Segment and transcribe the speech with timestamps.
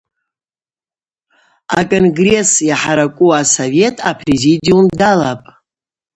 [1.77, 5.47] А-Конгресс Йхӏаракӏу асовет а-Президиум далапӏ.